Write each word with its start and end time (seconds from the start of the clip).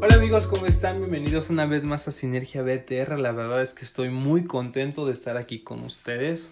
Hola 0.00 0.14
amigos, 0.16 0.46
¿cómo 0.46 0.66
están? 0.66 0.98
Bienvenidos 0.98 1.50
una 1.50 1.66
vez 1.66 1.84
más 1.84 2.08
a 2.08 2.12
Sinergia 2.12 2.62
BTR. 2.62 3.18
La 3.18 3.32
verdad 3.32 3.62
es 3.62 3.74
que 3.74 3.84
estoy 3.84 4.10
muy 4.10 4.44
contento 4.44 5.06
de 5.06 5.12
estar 5.12 5.36
aquí 5.36 5.60
con 5.60 5.80
ustedes. 5.80 6.50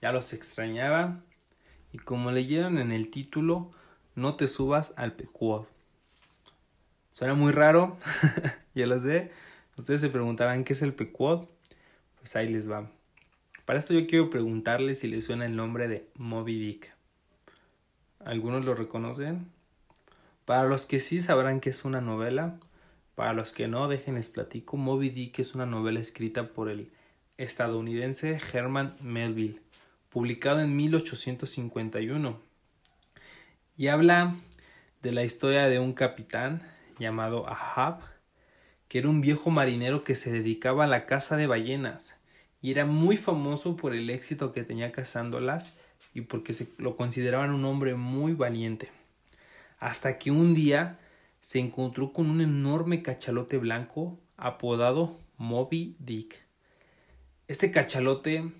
Ya 0.00 0.12
los 0.12 0.32
extrañaba. 0.32 1.20
Y 1.92 1.98
como 1.98 2.30
leyeron 2.30 2.78
en 2.78 2.92
el 2.92 3.10
título, 3.10 3.70
no 4.14 4.36
te 4.36 4.48
subas 4.48 4.94
al 4.96 5.12
pecuod. 5.12 5.64
Suena 7.10 7.34
muy 7.34 7.52
raro, 7.52 7.98
ya 8.74 8.86
lo 8.86 9.00
sé. 9.00 9.30
Ustedes 9.78 10.00
se 10.00 10.10
preguntarán 10.10 10.64
qué 10.64 10.72
es 10.72 10.82
el 10.82 10.94
pecuod. 10.94 11.46
Pues 12.20 12.36
ahí 12.36 12.48
les 12.48 12.70
va. 12.70 12.90
Para 13.64 13.78
esto 13.78 13.94
yo 13.94 14.06
quiero 14.06 14.30
preguntarles 14.30 15.00
si 15.00 15.08
les 15.08 15.24
suena 15.24 15.44
el 15.46 15.56
nombre 15.56 15.88
de 15.88 16.08
Moby 16.14 16.58
Dick. 16.58 16.92
¿Algunos 18.24 18.64
lo 18.64 18.74
reconocen? 18.74 19.50
Para 20.46 20.64
los 20.64 20.86
que 20.86 21.00
sí 21.00 21.20
sabrán 21.20 21.58
que 21.58 21.70
es 21.70 21.84
una 21.84 22.00
novela, 22.00 22.60
para 23.16 23.32
los 23.32 23.52
que 23.52 23.66
no, 23.66 23.88
déjenles 23.88 24.28
platico. 24.28 24.76
Moby 24.76 25.10
Dick 25.10 25.40
es 25.40 25.56
una 25.56 25.66
novela 25.66 25.98
escrita 25.98 26.50
por 26.50 26.70
el 26.70 26.92
estadounidense 27.36 28.40
Herman 28.52 28.96
Melville, 29.00 29.60
publicado 30.08 30.60
en 30.60 30.76
1851. 30.76 32.38
Y 33.76 33.88
habla 33.88 34.36
de 35.02 35.10
la 35.10 35.24
historia 35.24 35.66
de 35.66 35.80
un 35.80 35.94
capitán 35.94 36.62
llamado 37.00 37.44
Ahab, 37.48 37.98
que 38.86 39.00
era 39.00 39.08
un 39.08 39.20
viejo 39.20 39.50
marinero 39.50 40.04
que 40.04 40.14
se 40.14 40.30
dedicaba 40.30 40.84
a 40.84 40.86
la 40.86 41.06
caza 41.06 41.36
de 41.36 41.48
ballenas 41.48 42.18
y 42.62 42.70
era 42.70 42.86
muy 42.86 43.16
famoso 43.16 43.76
por 43.76 43.96
el 43.96 44.08
éxito 44.10 44.52
que 44.52 44.62
tenía 44.62 44.92
cazándolas 44.92 45.76
y 46.14 46.20
porque 46.20 46.54
se 46.54 46.68
lo 46.78 46.96
consideraban 46.96 47.50
un 47.50 47.64
hombre 47.64 47.96
muy 47.96 48.32
valiente 48.32 48.90
hasta 49.78 50.18
que 50.18 50.30
un 50.30 50.54
día 50.54 50.98
se 51.40 51.58
encontró 51.58 52.12
con 52.12 52.28
un 52.28 52.40
enorme 52.40 53.02
cachalote 53.02 53.58
blanco 53.58 54.18
apodado 54.36 55.18
Moby 55.36 55.96
Dick. 55.98 56.42
Este 57.48 57.70
cachalote, 57.70 58.52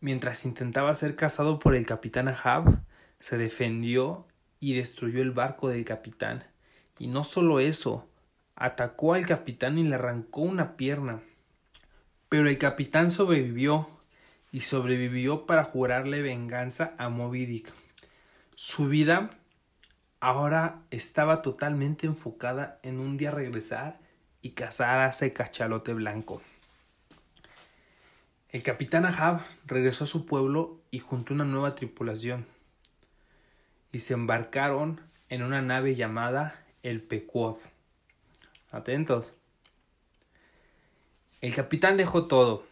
mientras 0.00 0.44
intentaba 0.44 0.94
ser 0.94 1.14
cazado 1.14 1.58
por 1.58 1.74
el 1.74 1.86
capitán 1.86 2.28
Ahab, 2.28 2.82
se 3.20 3.36
defendió 3.36 4.26
y 4.60 4.74
destruyó 4.74 5.22
el 5.22 5.30
barco 5.30 5.68
del 5.68 5.84
capitán. 5.84 6.44
Y 6.98 7.06
no 7.06 7.22
solo 7.22 7.60
eso, 7.60 8.08
atacó 8.56 9.14
al 9.14 9.26
capitán 9.26 9.78
y 9.78 9.84
le 9.84 9.94
arrancó 9.94 10.40
una 10.40 10.76
pierna. 10.76 11.22
Pero 12.28 12.48
el 12.48 12.58
capitán 12.58 13.10
sobrevivió 13.10 13.88
y 14.50 14.60
sobrevivió 14.60 15.46
para 15.46 15.62
jurarle 15.62 16.22
venganza 16.22 16.94
a 16.98 17.08
Moby 17.08 17.46
Dick. 17.46 17.72
Su 18.56 18.88
vida 18.88 19.30
ahora 20.20 20.82
estaba 20.90 21.42
totalmente 21.42 22.06
enfocada 22.06 22.78
en 22.82 23.00
un 23.00 23.16
día 23.16 23.30
regresar 23.30 23.98
y 24.42 24.50
cazar 24.50 25.00
a 25.00 25.10
ese 25.10 25.32
cachalote 25.32 25.94
blanco. 25.94 26.42
El 28.50 28.62
capitán 28.62 29.04
Ahab 29.04 29.40
regresó 29.66 30.04
a 30.04 30.06
su 30.06 30.24
pueblo 30.24 30.80
y 30.90 31.00
juntó 31.00 31.34
una 31.34 31.44
nueva 31.44 31.74
tripulación 31.74 32.46
y 33.92 34.00
se 34.00 34.14
embarcaron 34.14 35.00
en 35.28 35.42
una 35.42 35.62
nave 35.62 35.94
llamada 35.94 36.64
el 36.82 37.02
Pequod. 37.02 37.56
Atentos. 38.70 39.34
El 41.40 41.54
capitán 41.54 41.96
dejó 41.96 42.26
todo. 42.26 42.66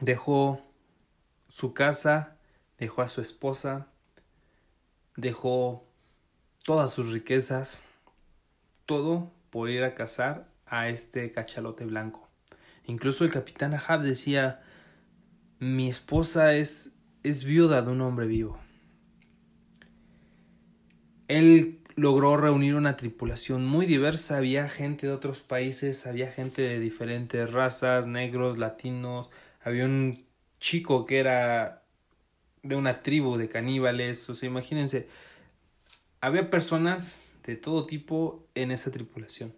Dejó 0.00 0.60
su 1.48 1.74
casa, 1.74 2.36
dejó 2.78 3.02
a 3.02 3.08
su 3.08 3.20
esposa, 3.20 3.86
dejó 5.16 5.86
todas 6.64 6.92
sus 6.92 7.12
riquezas, 7.12 7.80
todo 8.86 9.30
por 9.50 9.70
ir 9.70 9.84
a 9.84 9.94
cazar 9.94 10.48
a 10.66 10.88
este 10.88 11.30
cachalote 11.30 11.84
blanco. 11.84 12.28
Incluso 12.86 13.24
el 13.24 13.30
capitán 13.30 13.74
Ahab 13.74 14.02
decía, 14.02 14.62
mi 15.58 15.88
esposa 15.88 16.54
es, 16.54 16.96
es 17.22 17.44
viuda 17.44 17.82
de 17.82 17.90
un 17.90 18.00
hombre 18.00 18.26
vivo. 18.26 18.58
Él 21.28 21.80
logró 21.96 22.36
reunir 22.36 22.74
una 22.74 22.96
tripulación 22.96 23.66
muy 23.66 23.86
diversa, 23.86 24.38
había 24.38 24.68
gente 24.68 25.06
de 25.06 25.12
otros 25.12 25.42
países, 25.42 26.06
había 26.06 26.30
gente 26.30 26.62
de 26.62 26.80
diferentes 26.80 27.50
razas, 27.52 28.06
negros, 28.06 28.58
latinos, 28.58 29.28
había 29.62 29.84
un 29.84 30.24
chico 30.58 31.06
que 31.06 31.18
era 31.18 31.82
de 32.62 32.76
una 32.76 33.02
tribu 33.02 33.36
de 33.36 33.48
caníbales, 33.48 34.28
o 34.28 34.34
sea, 34.34 34.48
imagínense, 34.48 35.06
había 36.24 36.48
personas 36.48 37.16
de 37.44 37.54
todo 37.56 37.84
tipo 37.84 38.46
en 38.54 38.70
esa 38.70 38.90
tripulación. 38.90 39.54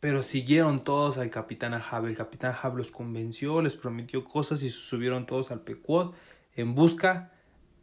Pero 0.00 0.22
siguieron 0.22 0.84
todos 0.84 1.18
al 1.18 1.30
capitán 1.30 1.74
Ahab. 1.74 2.06
El 2.06 2.16
capitán 2.16 2.52
Ahab 2.52 2.78
los 2.78 2.90
convenció, 2.90 3.60
les 3.60 3.76
prometió 3.76 4.24
cosas 4.24 4.62
y 4.62 4.70
subieron 4.70 5.26
todos 5.26 5.50
al 5.50 5.60
Pequod 5.60 6.14
en 6.56 6.74
busca 6.74 7.32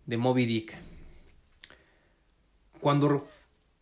de 0.08 0.18
Moby 0.18 0.48
Dick. 0.48 0.76
Cuando 2.80 3.28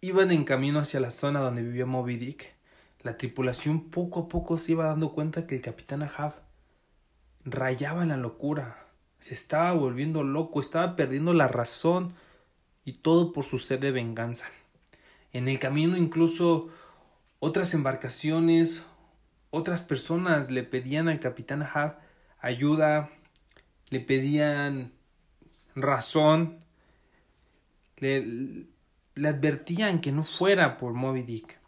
iban 0.01 0.31
en 0.31 0.43
camino 0.43 0.79
hacia 0.79 0.99
la 0.99 1.11
zona 1.11 1.39
donde 1.39 1.63
vivía 1.63 1.85
Moby 1.85 2.17
Dick, 2.17 2.53
la 3.01 3.17
tripulación 3.17 3.91
poco 3.91 4.21
a 4.21 4.27
poco 4.27 4.57
se 4.57 4.73
iba 4.73 4.87
dando 4.87 5.13
cuenta 5.13 5.47
que 5.47 5.55
el 5.55 5.61
capitán 5.61 6.03
Ahab 6.03 6.35
rayaba 7.45 8.03
en 8.03 8.09
la 8.09 8.17
locura. 8.17 8.87
Se 9.19 9.33
estaba 9.33 9.71
volviendo 9.71 10.23
loco, 10.23 10.59
estaba 10.59 10.97
perdiendo 10.97 11.33
la 11.33 11.47
razón 11.47 12.13
y 12.85 12.93
todo 12.93 13.31
por 13.31 13.43
su 13.43 13.59
sed 13.59 13.79
de 13.79 13.91
venganza. 13.91 14.47
En 15.31 15.47
el 15.47 15.59
camino 15.59 15.97
incluso 15.97 16.69
otras 17.39 17.73
embarcaciones, 17.73 18.85
otras 19.51 19.81
personas 19.81 20.51
le 20.51 20.63
pedían 20.63 21.07
al 21.07 21.19
capitán 21.19 21.61
Ahab 21.61 21.99
ayuda, 22.39 23.09
le 23.89 23.99
pedían 23.99 24.93
razón, 25.75 26.59
le, 27.97 28.67
le 29.15 29.27
advertían 29.27 30.01
que 30.01 30.11
no 30.11 30.23
fuera 30.23 30.77
por 30.77 30.93
Moby 30.93 31.23
Dick. 31.23 31.59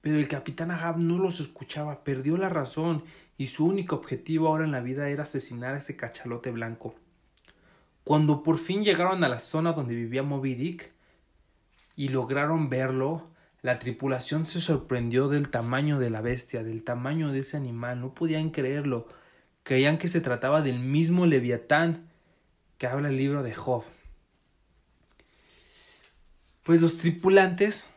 Pero 0.00 0.18
el 0.18 0.28
capitán 0.28 0.70
Ahab 0.70 0.98
no 0.98 1.18
los 1.18 1.40
escuchaba, 1.40 2.04
perdió 2.04 2.36
la 2.36 2.48
razón 2.48 3.04
y 3.36 3.46
su 3.46 3.66
único 3.66 3.96
objetivo 3.96 4.48
ahora 4.48 4.64
en 4.64 4.72
la 4.72 4.80
vida 4.80 5.08
era 5.08 5.24
asesinar 5.24 5.74
a 5.74 5.78
ese 5.78 5.96
cachalote 5.96 6.50
blanco. 6.50 6.94
Cuando 8.08 8.42
por 8.42 8.58
fin 8.58 8.84
llegaron 8.84 9.22
a 9.22 9.28
la 9.28 9.38
zona 9.38 9.74
donde 9.74 9.94
vivía 9.94 10.22
Moby 10.22 10.54
Dick 10.54 10.94
y 11.94 12.08
lograron 12.08 12.70
verlo, 12.70 13.28
la 13.60 13.78
tripulación 13.78 14.46
se 14.46 14.62
sorprendió 14.62 15.28
del 15.28 15.50
tamaño 15.50 15.98
de 15.98 16.08
la 16.08 16.22
bestia, 16.22 16.62
del 16.62 16.84
tamaño 16.84 17.32
de 17.32 17.40
ese 17.40 17.58
animal, 17.58 18.00
no 18.00 18.14
podían 18.14 18.48
creerlo. 18.48 19.08
Creían 19.62 19.98
que 19.98 20.08
se 20.08 20.22
trataba 20.22 20.62
del 20.62 20.80
mismo 20.80 21.26
Leviatán 21.26 22.08
que 22.78 22.86
habla 22.86 23.10
el 23.10 23.18
libro 23.18 23.42
de 23.42 23.54
Job. 23.54 23.84
Pues 26.62 26.80
los 26.80 26.96
tripulantes 26.96 27.92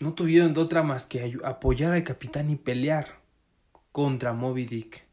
no 0.00 0.14
tuvieron 0.14 0.54
de 0.54 0.60
otra 0.60 0.82
más 0.82 1.04
que 1.04 1.36
apoyar 1.44 1.92
al 1.92 2.02
capitán 2.02 2.48
y 2.48 2.56
pelear 2.56 3.20
contra 3.92 4.32
Moby 4.32 4.64
Dick 4.64 5.05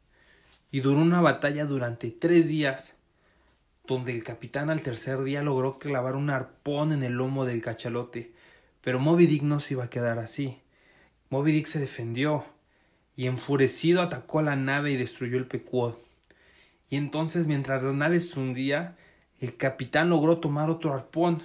y 0.74 0.82
duró 0.82 1.02
una 1.02 1.22
batalla 1.22 1.68
durante 1.68 2.10
tres 2.10 2.48
días, 2.48 2.96
donde 3.86 4.12
el 4.12 4.24
capitán 4.24 4.72
al 4.72 4.82
tercer 4.82 5.24
día 5.24 5.44
logró 5.44 5.78
clavar 5.78 6.16
un 6.16 6.32
arpón 6.32 6.94
en 6.94 7.04
el 7.04 7.14
lomo 7.14 7.46
del 7.46 7.62
cachalote, 7.62 8.34
pero 8.82 9.00
Moby 9.00 9.28
Dick 9.28 9.44
no 9.44 9.60
se 9.60 9.76
iba 9.76 9.84
a 9.84 9.90
quedar 9.92 10.18
así. 10.18 10.58
Moby 11.30 11.52
Dick 11.52 11.68
se 11.68 11.80
defendió 11.80 12.44
y 13.16 13.28
enfurecido 13.28 14.02
atacó 14.02 14.40
a 14.40 14.42
la 14.42 14.56
nave 14.56 14.90
y 14.90 14.98
destruyó 14.98 15.38
el 15.38 15.46
Pequod. 15.46 15.94
Y 16.90 16.96
entonces, 16.96 17.46
mientras 17.46 17.84
la 17.84 17.94
nave 17.94 18.20
se 18.20 18.40
hundía, 18.40 18.96
el 19.42 19.56
capitán 19.56 20.10
logró 20.10 20.40
tomar 20.40 20.72
otro 20.72 20.92
arpón 20.92 21.44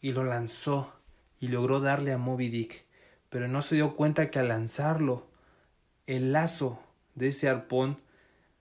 y 0.00 0.12
lo 0.12 0.24
lanzó 0.24 0.94
y 1.40 1.48
logró 1.48 1.80
darle 1.80 2.10
a 2.14 2.16
Moby 2.16 2.48
Dick, 2.48 2.86
pero 3.28 3.48
no 3.48 3.60
se 3.60 3.74
dio 3.74 3.94
cuenta 3.96 4.30
que 4.30 4.38
al 4.38 4.48
lanzarlo, 4.48 5.26
el 6.06 6.32
lazo 6.32 6.82
de 7.16 7.28
ese 7.28 7.50
arpón 7.50 7.98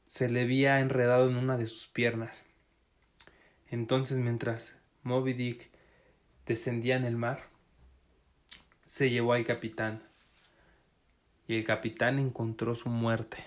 se 0.07 0.30
le 0.30 0.42
había 0.42 0.80
enredado 0.80 1.30
en 1.30 1.36
una 1.36 1.57
de 1.57 1.68
sus 1.68 1.88
piernas. 1.88 2.44
Entonces, 3.69 4.18
mientras 4.18 4.75
Moby 5.04 5.34
Dick 5.34 5.69
descendía 6.46 6.96
en 6.96 7.06
el 7.06 7.16
mar, 7.16 7.48
se 8.86 9.10
llevó 9.10 9.34
al 9.34 9.46
capitán, 9.46 10.04
y 11.48 11.56
el 11.56 11.66
capitán 11.66 12.19
encontró 12.19 12.75
su 12.75 12.90
muerte. 12.90 13.38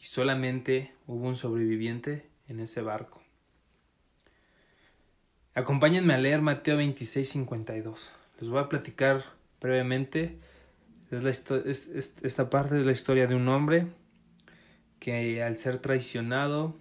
Y 0.00 0.06
solamente 0.06 0.92
hubo 1.06 1.26
un 1.26 1.36
sobreviviente 1.36 2.26
en 2.48 2.60
ese 2.60 2.82
barco. 2.82 3.22
Acompáñenme 5.54 6.14
a 6.14 6.18
leer 6.18 6.40
Mateo 6.40 6.78
26, 6.78 7.28
52. 7.28 8.10
Les 8.40 8.48
voy 8.48 8.60
a 8.60 8.68
platicar 8.68 9.24
brevemente. 9.60 10.38
Es, 11.10 11.22
la 11.22 11.30
es 11.30 11.88
esta 12.22 12.48
parte 12.48 12.74
de 12.74 12.84
la 12.84 12.92
historia 12.92 13.26
de 13.26 13.34
un 13.34 13.48
hombre 13.48 13.86
que 15.02 15.42
al 15.42 15.56
ser 15.56 15.80
traicionado, 15.80 16.76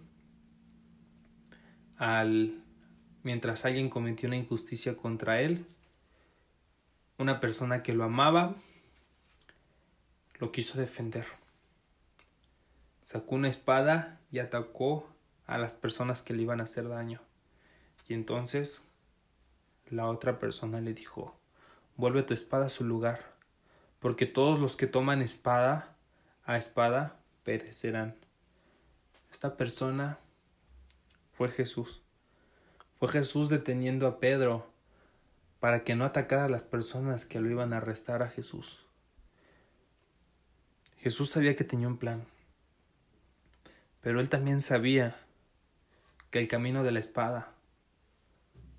al 1.97 2.63
mientras 3.23 3.65
alguien 3.65 3.89
cometió 3.89 4.27
una 4.27 4.37
injusticia 4.37 4.95
contra 4.95 5.41
él, 5.41 5.65
una 7.17 7.39
persona 7.39 7.81
que 7.81 7.95
lo 7.95 8.03
amaba 8.03 8.53
lo 10.37 10.51
quiso 10.51 10.77
defender. 10.77 11.25
Sacó 13.03 13.33
una 13.33 13.47
espada 13.47 14.19
y 14.31 14.37
atacó 14.37 15.09
a 15.47 15.57
las 15.57 15.73
personas 15.73 16.21
que 16.21 16.35
le 16.35 16.43
iban 16.43 16.59
a 16.59 16.65
hacer 16.65 16.89
daño. 16.89 17.21
Y 18.07 18.13
entonces 18.13 18.83
la 19.89 20.05
otra 20.05 20.37
persona 20.37 20.79
le 20.79 20.93
dijo, 20.93 21.35
vuelve 21.97 22.21
tu 22.21 22.35
espada 22.35 22.67
a 22.67 22.69
su 22.69 22.83
lugar, 22.83 23.33
porque 23.99 24.27
todos 24.27 24.59
los 24.59 24.75
que 24.75 24.85
toman 24.85 25.23
espada 25.23 25.95
a 26.45 26.57
espada 26.57 27.17
perecerán. 27.43 28.15
Esta 29.31 29.57
persona 29.57 30.19
fue 31.31 31.49
Jesús. 31.49 32.01
Fue 32.95 33.07
Jesús 33.07 33.49
deteniendo 33.49 34.07
a 34.07 34.19
Pedro 34.19 34.71
para 35.59 35.81
que 35.81 35.95
no 35.95 36.05
atacara 36.05 36.45
a 36.45 36.49
las 36.49 36.65
personas 36.65 37.25
que 37.25 37.39
lo 37.39 37.49
iban 37.49 37.73
a 37.73 37.77
arrestar 37.77 38.23
a 38.23 38.29
Jesús. 38.29 38.85
Jesús 40.97 41.31
sabía 41.31 41.55
que 41.55 41.63
tenía 41.63 41.87
un 41.87 41.97
plan, 41.97 42.25
pero 44.01 44.19
él 44.19 44.29
también 44.29 44.61
sabía 44.61 45.19
que 46.29 46.39
el 46.39 46.47
camino 46.47 46.83
de 46.83 46.91
la 46.91 46.99
espada 46.99 47.55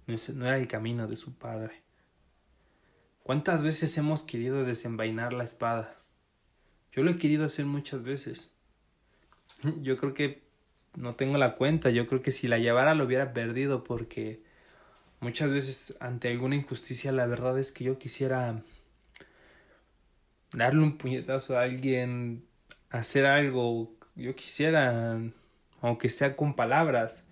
no 0.07 0.47
era 0.47 0.59
el 0.59 0.69
camino 0.69 1.09
de 1.09 1.17
su 1.17 1.35
padre. 1.35 1.83
¿Cuántas 3.23 3.63
veces 3.63 3.97
hemos 3.99 4.23
querido 4.23 4.65
desenvainar 4.65 5.33
la 5.33 5.45
espada? 5.45 5.97
Yo 6.93 7.03
lo 7.03 7.13
he 7.13 7.19
querido 7.19 7.45
hacer 7.45 7.67
muchas 7.67 8.03
veces. 8.03 8.52
Yo 9.83 9.97
creo 9.97 10.15
que 10.15 10.43
no 10.95 11.15
tengo 11.15 11.39
la 11.39 11.57
cuenta, 11.57 11.91
yo 11.91 12.07
creo 12.07 12.21
que 12.21 12.31
si 12.31 12.49
la 12.49 12.59
llevara 12.59 12.95
lo 12.95 13.05
hubiera 13.05 13.33
perdido 13.33 13.83
porque 13.83 14.43
muchas 15.21 15.53
veces 15.53 15.97
ante 16.01 16.29
alguna 16.29 16.57
injusticia 16.57 17.13
la 17.13 17.27
verdad 17.27 17.59
es 17.59 17.73
que 17.73 17.85
yo 17.85 17.99
quisiera 17.99 18.63
darle 20.53 20.83
un 20.83 20.99
puñetazo 20.99 21.57
a 21.59 21.63
alguien, 21.63 22.45
hacer 22.91 23.25
algo, 23.25 23.95
yo 24.17 24.35
quisiera, 24.35 25.19
aunque 25.81 26.11
sea 26.11 26.37
con 26.37 26.55
palabras, 26.55 27.25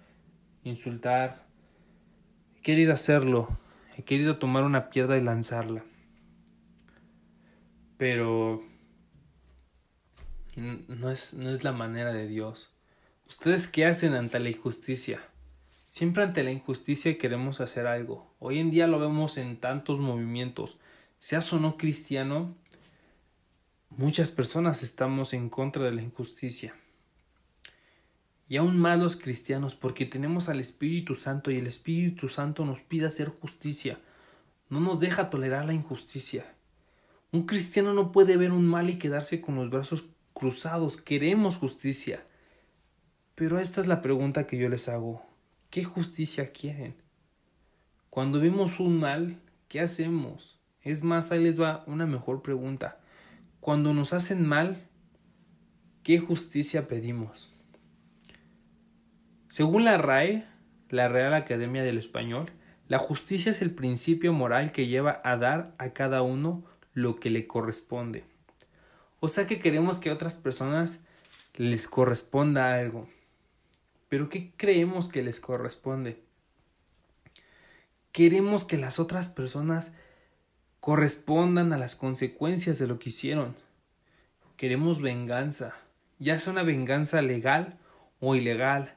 insultar. 0.65 1.45
He 2.57 2.63
querido 2.63 2.95
hacerlo, 2.95 3.59
he 3.97 4.05
querido 4.05 4.39
tomar 4.39 4.65
una 4.65 4.89
piedra 4.89 5.19
y 5.19 5.23
lanzarla. 5.23 5.85
Pero 7.99 8.63
no 10.61 11.11
es, 11.11 11.35
no 11.35 11.51
es 11.51 11.65
la 11.65 11.73
manera 11.73 12.13
de 12.13 12.27
Dios. 12.27 12.71
¿Ustedes 13.27 13.69
qué 13.69 13.87
hacen 13.87 14.15
ante 14.15 14.39
la 14.41 14.51
injusticia? 14.51 15.21
Siempre 15.87 16.23
ante 16.23 16.43
la 16.43 16.51
injusticia 16.51 17.17
queremos 17.19 17.61
hacer 17.61 17.87
algo. 17.87 18.33
Hoy 18.39 18.59
en 18.59 18.71
día 18.71 18.87
lo 18.87 19.01
vemos 19.01 19.39
en 19.39 19.57
tantos 19.57 20.01
movimientos. 20.01 20.79
Seas 21.19 21.53
o 21.53 21.59
no 21.59 21.77
cristiano, 21.77 22.55
muchas 23.89 24.31
personas 24.31 24.83
estamos 24.83 25.33
en 25.33 25.49
contra 25.49 25.85
de 25.85 25.93
la 25.93 26.03
injusticia. 26.03 26.75
Y 28.49 28.57
aún 28.57 28.79
más 28.79 28.99
los 28.99 29.17
cristianos, 29.17 29.75
porque 29.75 30.07
tenemos 30.07 30.49
al 30.49 30.61
Espíritu 30.61 31.15
Santo 31.15 31.51
y 31.51 31.57
el 31.57 31.67
Espíritu 31.67 32.29
Santo 32.29 32.65
nos 32.65 32.81
pide 32.81 33.07
hacer 33.07 33.29
justicia. 33.29 34.01
No 34.69 34.81
nos 34.81 35.01
deja 35.01 35.31
tolerar 35.31 35.65
la 35.65 35.75
injusticia. 35.75 36.55
Un 37.33 37.47
cristiano 37.47 37.95
no 37.95 38.13
puede 38.13 38.37
ver 38.37 38.53
un 38.53 38.67
mal 38.67 38.91
y 38.91 38.99
quedarse 38.99 39.41
con 39.41 39.55
los 39.55 39.71
brazos 39.71 40.07
cruzados. 40.41 40.97
Queremos 40.97 41.59
justicia. 41.59 42.25
Pero 43.35 43.59
esta 43.59 43.83
es 43.83 43.87
la 43.87 44.01
pregunta 44.01 44.47
que 44.47 44.57
yo 44.57 44.71
les 44.71 44.89
hago. 44.89 45.23
¿Qué 45.69 45.85
justicia 45.85 46.51
quieren? 46.51 46.95
Cuando 48.09 48.41
vemos 48.41 48.81
un 48.81 48.99
mal, 48.99 49.39
¿qué 49.69 49.81
hacemos? 49.81 50.59
Es 50.81 51.05
más, 51.05 51.31
ahí 51.31 51.45
les 51.45 51.61
va 51.61 51.85
una 51.87 52.07
mejor 52.07 52.41
pregunta. 52.41 53.01
Cuando 53.61 53.93
nos 53.93 54.15
hacen 54.15 54.47
mal, 54.47 54.89
¿qué 56.03 56.19
justicia 56.19 56.89
pedimos? 56.89 57.53
Según 59.49 59.85
la 59.85 59.99
RAE, 59.99 60.47
la 60.89 61.09
Real 61.11 61.35
Academia 61.35 61.83
del 61.83 61.99
Español, 61.99 62.51
la 62.89 62.99
justicia 62.99 63.51
es 63.51 63.61
el 63.61 63.73
principio 63.73 64.33
moral 64.33 64.73
que 64.73 64.87
lleva 64.87 65.21
a 65.23 65.37
dar 65.37 65.75
a 65.77 65.91
cada 65.91 66.23
uno 66.23 66.65
lo 66.95 67.21
que 67.21 67.29
le 67.29 67.47
corresponde. 67.47 68.25
O 69.21 69.29
sea 69.29 69.47
que 69.47 69.59
queremos 69.59 70.01
que 70.01 70.11
a 70.11 70.15
otras 70.15 70.37
personas 70.37 71.01
les 71.57 71.87
corresponda 71.89 72.75
algo. 72.75 73.09
Pero 74.09 74.29
¿qué 74.29 74.53
creemos 74.57 75.09
que 75.09 75.23
les 75.23 75.41
corresponde? 75.41 76.23
Queremos 78.13 78.65
que 78.65 78.77
las 78.77 78.99
otras 78.99 79.29
personas 79.29 79.93
correspondan 80.81 81.73
a 81.73 81.79
las 81.79 81.95
consecuencias 81.95 82.79
de 82.79 82.87
lo 82.87 82.99
que 82.99 83.11
hicieron. 83.11 83.55
Queremos 84.57 85.01
venganza, 85.01 85.77
ya 86.19 86.39
sea 86.39 86.53
una 86.53 86.63
venganza 86.63 87.23
legal 87.23 87.79
o 88.19 88.35
ilegal, 88.35 88.97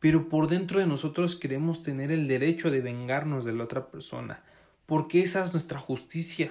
pero 0.00 0.28
por 0.28 0.48
dentro 0.48 0.80
de 0.80 0.86
nosotros 0.86 1.36
queremos 1.36 1.82
tener 1.82 2.10
el 2.10 2.26
derecho 2.26 2.70
de 2.70 2.80
vengarnos 2.80 3.44
de 3.44 3.52
la 3.52 3.64
otra 3.64 3.90
persona, 3.90 4.42
porque 4.86 5.22
esa 5.22 5.44
es 5.44 5.52
nuestra 5.52 5.78
justicia. 5.78 6.50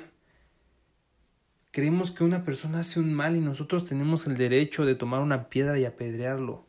Creemos 1.71 2.12
que 2.12 2.25
una 2.25 2.44
persona 2.44 2.79
hace 2.79 3.00
un 3.00 3.13
mal 3.13 3.38
y 3.38 3.39
nosotros 3.39 3.88
tenemos 3.88 4.27
el 4.27 4.35
derecho 4.35 4.85
de 4.85 4.95
tomar 4.95 5.21
una 5.21 5.47
piedra 5.47 5.79
y 5.79 5.85
apedrearlo. 5.85 6.65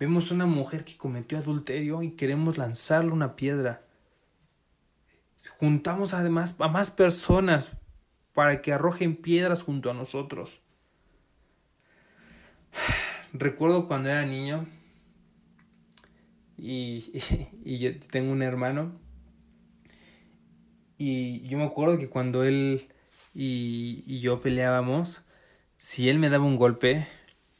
Vemos 0.00 0.30
una 0.30 0.46
mujer 0.46 0.84
que 0.84 0.96
cometió 0.96 1.36
adulterio 1.36 2.02
y 2.02 2.12
queremos 2.12 2.56
lanzarle 2.56 3.12
una 3.12 3.36
piedra. 3.36 3.84
Juntamos 5.58 6.14
además 6.14 6.56
a 6.60 6.68
más 6.68 6.90
personas 6.90 7.72
para 8.32 8.62
que 8.62 8.72
arrojen 8.72 9.16
piedras 9.16 9.62
junto 9.62 9.90
a 9.90 9.94
nosotros. 9.94 10.60
Recuerdo 13.34 13.86
cuando 13.86 14.08
era 14.08 14.24
niño 14.24 14.66
y, 16.56 17.12
y, 17.64 17.90
tengo 17.90 18.32
un 18.32 18.42
hermano 18.42 18.98
y 20.96 21.42
yo 21.42 21.58
me 21.58 21.64
acuerdo 21.64 21.98
que 21.98 22.08
cuando 22.08 22.44
él 22.44 22.88
y, 23.34 24.04
y 24.06 24.20
yo 24.20 24.40
peleábamos, 24.40 25.22
si 25.76 26.08
él 26.08 26.18
me 26.18 26.30
daba 26.30 26.44
un 26.44 26.56
golpe, 26.56 27.06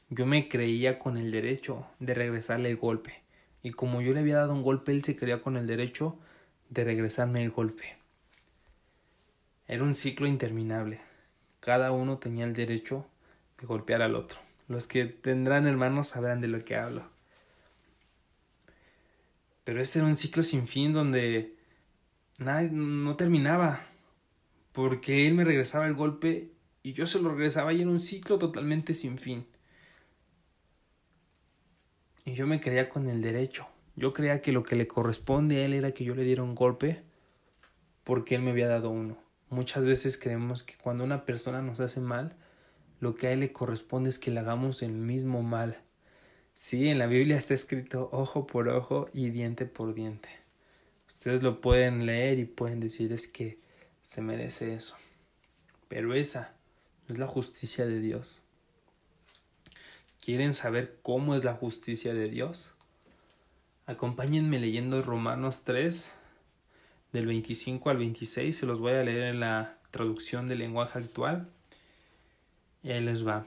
yo 0.09 0.27
me 0.27 0.49
creía 0.49 0.99
con 0.99 1.19
el 1.19 1.31
derecho 1.31 1.87
de 1.99 2.15
regresarle 2.15 2.71
el 2.71 2.77
golpe. 2.77 3.23
Y 3.63 3.71
como 3.71 4.01
yo 4.01 4.13
le 4.13 4.21
había 4.21 4.37
dado 4.37 4.53
un 4.53 4.63
golpe, 4.63 4.93
él 4.93 5.03
se 5.03 5.17
creía 5.17 5.43
con 5.43 5.57
el 5.57 5.67
derecho 5.67 6.19
de 6.69 6.85
regresarme 6.85 7.43
el 7.43 7.51
golpe. 7.51 7.97
Era 9.67 9.83
un 9.83 9.95
ciclo 9.95 10.27
interminable. 10.27 11.01
Cada 11.61 11.93
uno 11.93 12.19
tenía 12.19 12.45
el 12.45 12.53
derecho 12.53 13.07
de 13.59 13.67
golpear 13.67 14.03
al 14.03 14.15
otro. 14.15 14.39
Los 14.69 14.87
que 14.87 15.07
tendrán 15.07 15.67
hermanos 15.67 16.09
sabrán 16.09 16.41
de 16.41 16.49
lo 16.49 16.65
que 16.65 16.77
hablo. 16.77 17.09
Pero 19.65 19.81
este 19.81 19.99
era 19.99 20.09
un 20.09 20.17
ciclo 20.17 20.43
sin 20.43 20.69
fin 20.69 20.93
donde 20.93 21.57
nada, 22.39 22.63
no 22.63 23.17
terminaba. 23.17 23.81
Porque 24.75 25.29
él 25.29 25.35
me 25.35 25.45
regresaba 25.45 25.87
el 25.87 25.95
golpe 25.95 26.51
y 26.83 26.95
yo 26.95 27.07
se 27.07 27.21
lo 27.21 27.31
regresaba 27.31 27.73
y 27.73 27.81
era 27.81 27.89
un 27.89 28.01
ciclo 28.01 28.39
totalmente 28.39 28.93
sin 28.95 29.19
fin. 29.19 29.47
Y 32.25 32.35
yo 32.35 32.49
me 32.49 32.61
creía 32.61 32.89
con 32.89 33.07
el 33.07 33.23
derecho. 33.23 33.69
Yo 33.95 34.13
creía 34.13 34.43
que 34.43 34.51
lo 34.51 34.65
que 34.65 34.75
le 34.75 34.89
corresponde 34.89 35.63
a 35.63 35.65
él 35.65 35.75
era 35.75 35.93
que 35.93 36.03
yo 36.03 36.17
le 36.17 36.25
diera 36.25 36.43
un 36.43 36.57
golpe 36.57 37.05
porque 38.03 38.35
él 38.35 38.43
me 38.43 38.51
había 38.51 38.67
dado 38.67 38.91
uno. 38.91 39.17
Muchas 39.49 39.85
veces 39.85 40.19
creemos 40.19 40.65
que 40.65 40.75
cuando 40.77 41.05
una 41.05 41.25
persona 41.25 41.63
nos 41.63 41.79
hace 41.79 42.01
mal, 42.01 42.35
lo 42.99 43.15
que 43.15 43.29
a 43.29 43.33
él 43.33 43.41
le 43.41 43.53
corresponde 43.53 44.11
es 44.11 44.19
que 44.19 44.33
le 44.33 44.41
hagamos 44.41 44.83
el 44.83 44.91
mismo 44.91 45.45
mal. 45.45 45.79
Sí, 46.53 46.89
en 46.89 46.99
la 46.99 47.07
Biblia 47.07 47.37
está 47.37 47.55
escrito 47.55 48.09
ojo 48.11 48.49
por 48.49 48.69
ojo 48.69 49.09
y 49.13 49.31
diente 49.31 49.67
por 49.67 49.95
diente. 49.95 50.31
Ustedes 51.07 51.45
lo 51.45 51.61
pueden 51.61 52.07
leer 52.07 52.41
y 52.41 52.45
pueden 52.45 52.81
decir 52.81 53.13
es 53.13 53.29
que 53.29 53.63
se 54.05 54.23
merece 54.23 54.75
eso. 54.75 54.97
Pero 55.89 56.15
esa 56.15 56.55
no 57.09 57.15
es 57.15 57.19
la 57.19 57.27
justicia 57.27 57.85
de 57.87 57.99
Dios. 57.99 58.41
¿Quieren 60.25 60.55
saber 60.55 61.01
cómo 61.03 61.35
es 61.35 61.43
la 61.43 61.55
justicia 61.55 62.15
de 62.15 62.29
Dios? 62.29 62.75
Acompáñenme 63.87 64.61
leyendo 64.61 65.03
Romanos 65.03 65.65
3, 65.65 66.13
del 67.13 67.27
25 67.27 67.91
al 67.91 67.99
26, 67.99 68.57
se 68.57 68.67
los 68.67 68.81
voy 68.81 68.93
a 68.93 69.05
leer 69.05 69.23
en 69.23 69.41
la 69.41 69.79
traducción 69.91 70.49
del 70.49 70.59
lenguaje 70.59 70.99
actual. 70.99 71.49
Y 72.83 72.91
ahí 72.91 73.01
les 73.01 73.27
va. 73.27 73.47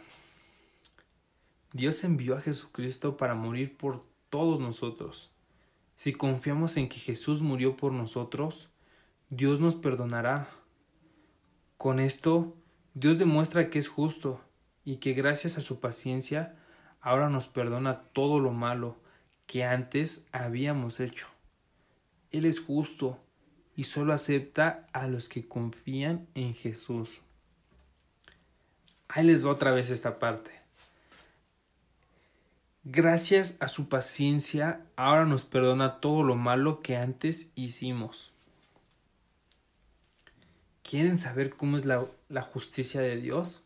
Dios 1.73 2.03
envió 2.03 2.37
a 2.37 2.41
Jesucristo 2.41 3.17
para 3.17 3.35
morir 3.35 3.75
por 3.75 4.05
todos 4.29 4.59
nosotros. 4.59 5.31
Si 5.97 6.13
confiamos 6.13 6.77
en 6.77 6.87
que 6.87 6.99
Jesús 6.99 7.41
murió 7.41 7.75
por 7.75 7.91
nosotros, 7.91 8.69
Dios 9.29 9.59
nos 9.59 9.75
perdonará. 9.75 10.49
Con 11.77 11.99
esto, 11.99 12.55
Dios 12.93 13.19
demuestra 13.19 13.69
que 13.69 13.77
es 13.77 13.89
justo 13.89 14.39
y 14.85 14.97
que 14.97 15.11
gracias 15.11 15.57
a 15.57 15.61
su 15.61 15.81
paciencia 15.81 16.55
ahora 17.01 17.29
nos 17.29 17.49
perdona 17.49 18.03
todo 18.13 18.39
lo 18.39 18.51
malo 18.51 18.95
que 19.45 19.65
antes 19.65 20.27
habíamos 20.31 21.01
hecho. 21.01 21.27
Él 22.31 22.45
es 22.45 22.61
justo 22.61 23.19
y 23.75 23.83
solo 23.83 24.13
acepta 24.13 24.87
a 24.93 25.07
los 25.07 25.27
que 25.27 25.45
confían 25.45 26.27
en 26.33 26.55
Jesús. 26.55 27.19
Ahí 29.09 29.25
les 29.25 29.45
va 29.45 29.51
otra 29.51 29.71
vez 29.71 29.89
esta 29.89 30.19
parte. 30.19 30.51
Gracias 32.85 33.57
a 33.61 33.67
su 33.67 33.89
paciencia, 33.89 34.85
ahora 34.95 35.25
nos 35.25 35.43
perdona 35.43 35.99
todo 35.99 36.23
lo 36.23 36.35
malo 36.35 36.79
que 36.79 36.95
antes 36.95 37.51
hicimos. 37.55 38.31
¿Quieren 40.89 41.17
saber 41.17 41.49
cómo 41.49 41.75
es 41.75 41.83
la, 41.83 42.41
justicia 42.41 43.01
de 43.01 43.17
Dios? 43.17 43.65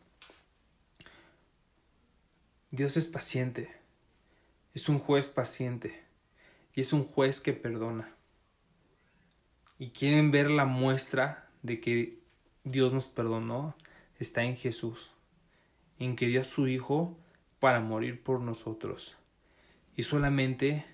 Dios 2.72 2.96
es 2.96 3.06
paciente, 3.06 3.70
es 4.74 4.88
un 4.88 4.98
juez 4.98 5.28
paciente 5.28 6.02
y 6.74 6.80
es 6.80 6.92
un 6.92 7.04
juez 7.04 7.40
que 7.40 7.52
perdona. 7.52 8.12
Y 9.78 9.90
quieren 9.90 10.32
ver 10.32 10.50
la 10.50 10.64
muestra 10.64 11.48
de 11.62 11.78
que 11.78 12.18
Dios 12.64 12.92
nos 12.92 13.06
perdonó, 13.06 13.76
está 14.18 14.42
en 14.42 14.56
Jesús, 14.56 15.12
en 16.00 16.16
que 16.16 16.26
dio 16.26 16.40
a 16.40 16.44
su 16.44 16.66
Hijo 16.66 17.16
para 17.60 17.78
morir 17.78 18.20
por 18.20 18.40
nosotros. 18.40 19.16
Y 19.94 20.02
solamente 20.02 20.84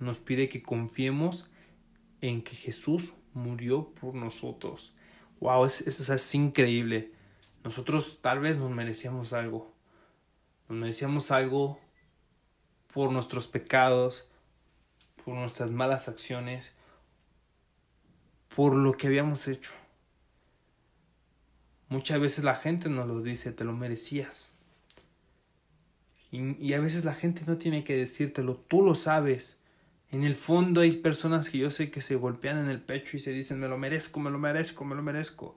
nos 0.00 0.18
pide 0.20 0.50
que 0.50 0.62
confiemos 0.62 1.50
en 2.20 2.42
que 2.42 2.56
Jesús 2.56 3.14
murió 3.32 3.88
por 3.94 4.14
nosotros. 4.14 4.92
Wow, 5.42 5.64
es, 5.64 5.80
es 5.80 6.34
increíble. 6.36 7.10
Nosotros 7.64 8.20
tal 8.22 8.38
vez 8.38 8.58
nos 8.58 8.70
merecíamos 8.70 9.32
algo. 9.32 9.74
Nos 10.68 10.78
merecíamos 10.78 11.32
algo 11.32 11.80
por 12.94 13.10
nuestros 13.10 13.48
pecados, 13.48 14.28
por 15.24 15.34
nuestras 15.34 15.72
malas 15.72 16.08
acciones, 16.08 16.70
por 18.54 18.76
lo 18.76 18.92
que 18.92 19.08
habíamos 19.08 19.48
hecho. 19.48 19.72
Muchas 21.88 22.20
veces 22.20 22.44
la 22.44 22.54
gente 22.54 22.88
nos 22.88 23.08
lo 23.08 23.20
dice, 23.20 23.50
te 23.50 23.64
lo 23.64 23.72
merecías. 23.72 24.54
Y, 26.30 26.56
y, 26.64 26.74
a 26.74 26.80
veces 26.80 27.04
la 27.04 27.14
gente 27.14 27.42
no 27.48 27.56
tiene 27.56 27.82
que 27.82 27.96
decírtelo, 27.96 28.58
tú 28.68 28.80
lo 28.80 28.94
sabes. 28.94 29.56
En 30.12 30.24
el 30.24 30.34
fondo 30.34 30.82
hay 30.82 30.92
personas 30.92 31.48
que 31.48 31.56
yo 31.56 31.70
sé 31.70 31.90
que 31.90 32.02
se 32.02 32.16
golpean 32.16 32.58
en 32.58 32.68
el 32.68 32.82
pecho 32.82 33.16
y 33.16 33.20
se 33.20 33.32
dicen, 33.32 33.58
me 33.58 33.66
lo 33.66 33.78
merezco, 33.78 34.20
me 34.20 34.30
lo 34.30 34.38
merezco, 34.38 34.84
me 34.84 34.94
lo 34.94 35.02
merezco. 35.02 35.56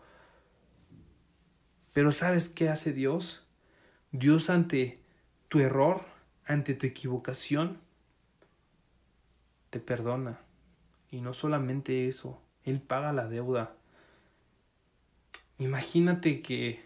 Pero 1.91 2.13
¿sabes 2.13 2.47
qué 2.47 2.69
hace 2.69 2.93
Dios? 2.93 3.45
Dios 4.13 4.50
ante 4.50 5.01
tu 5.50 5.59
error, 5.59 6.05
ante 6.45 6.74
tu 6.74 6.88
equivocación, 6.88 7.81
te 9.71 9.81
perdona. 9.81 10.39
Y 11.12 11.19
no 11.19 11.33
solamente 11.33 12.07
eso, 12.07 12.41
Él 12.63 12.79
paga 12.79 13.12
la 13.12 13.27
deuda. 13.27 13.75
Imagínate 15.57 16.41
que, 16.41 16.85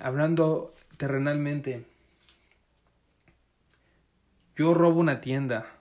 hablando 0.00 0.74
terrenalmente, 0.96 1.86
yo 4.56 4.74
robo 4.74 4.98
una 4.98 5.20
tienda 5.20 5.73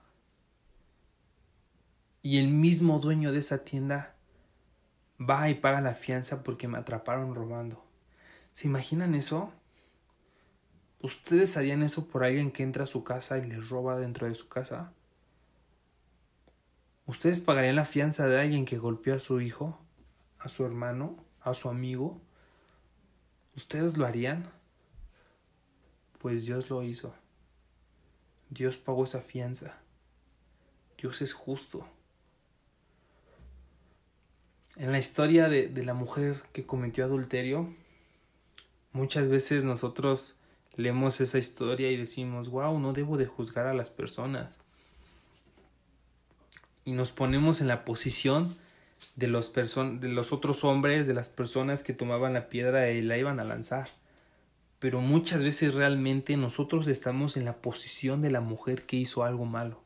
y 2.23 2.39
el 2.39 2.47
mismo 2.47 2.99
dueño 2.99 3.33
de 3.33 3.39
esa 3.39 3.65
tienda 3.65 4.15
va 5.19 5.49
y 5.49 5.55
paga 5.55 5.81
la 5.81 5.93
fianza 5.93 6.41
porque 6.41 6.69
me 6.69 6.77
atraparon 6.77 7.35
robando. 7.35 7.85
¿Se 8.53 8.65
imaginan 8.67 9.13
eso? 9.13 9.53
¿Ustedes 11.01 11.57
harían 11.57 11.83
eso 11.83 12.07
por 12.07 12.23
alguien 12.23 12.51
que 12.51 12.63
entra 12.63 12.85
a 12.85 12.87
su 12.87 13.03
casa 13.03 13.37
y 13.37 13.45
les 13.45 13.67
roba 13.67 13.99
dentro 13.99 14.25
de 14.25 14.35
su 14.35 14.47
casa? 14.47 14.93
¿Ustedes 17.05 17.41
pagarían 17.41 17.75
la 17.75 17.83
fianza 17.83 18.25
de 18.27 18.39
alguien 18.39 18.63
que 18.63 18.77
golpeó 18.77 19.15
a 19.15 19.19
su 19.19 19.41
hijo, 19.41 19.81
a 20.39 20.47
su 20.47 20.65
hermano, 20.65 21.17
a 21.41 21.53
su 21.53 21.67
amigo? 21.67 22.21
¿Ustedes 23.57 23.97
lo 23.97 24.05
harían? 24.05 24.49
Pues 26.19 26.45
Dios 26.45 26.69
lo 26.69 26.83
hizo. 26.83 27.13
Dios 28.49 28.77
pagó 28.77 29.03
esa 29.03 29.19
fianza. 29.19 29.75
Dios 30.97 31.21
es 31.21 31.33
justo. 31.33 31.85
En 34.75 34.91
la 34.91 34.99
historia 34.99 35.49
de, 35.49 35.67
de, 35.67 35.85
la 35.85 35.93
mujer 35.93 36.41
que 36.51 36.65
cometió 36.65 37.05
adulterio, 37.05 37.73
muchas 38.91 39.29
veces 39.29 39.63
nosotros 39.63 40.39
leemos 40.75 41.21
esa 41.21 41.37
historia 41.37 41.91
y 41.91 41.97
decimos, 41.97 42.49
wow, 42.49 42.79
no 42.79 42.93
debo 42.93 43.17
de 43.17 43.27
juzgar 43.27 43.67
a 43.67 43.73
las 43.73 43.89
personas 43.89 44.57
y 46.85 46.93
nos 46.93 47.11
ponemos 47.11 47.61
en 47.61 47.67
la 47.67 47.85
posición 47.85 48.55
de 49.15 49.27
los, 49.27 49.53
de 49.53 50.09
los 50.09 50.33
otros 50.33 50.63
hombres, 50.63 51.07
de 51.07 51.13
las 51.13 51.29
personas 51.29 51.83
que 51.83 51.93
tomaban 51.93 52.33
la 52.33 52.49
piedra 52.49 52.91
y 52.91 53.01
la 53.01 53.17
iban 53.17 53.39
a 53.39 53.43
lanzar. 53.43 53.87
Pero 54.79 54.99
muchas 54.99 55.41
veces 55.41 55.75
realmente 55.75 56.35
nosotros 56.35 56.87
estamos 56.87 57.37
en 57.37 57.45
la 57.45 57.57
posición 57.57 58.21
de 58.21 58.31
la 58.31 58.41
mujer 58.41 58.85
que 58.85 58.97
hizo 58.97 59.23
algo 59.23 59.45
malo. 59.45 59.81